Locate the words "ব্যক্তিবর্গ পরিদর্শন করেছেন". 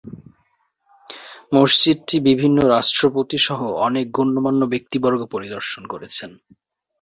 4.73-6.31